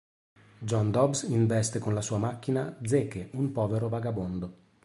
John 0.57 0.89
Dobbs 0.89 1.27
investe 1.29 1.77
con 1.77 1.93
la 1.93 2.01
sua 2.01 2.17
macchina 2.17 2.75
Zeke, 2.81 3.29
un 3.33 3.51
povero 3.51 3.87
vagabondo. 3.87 4.57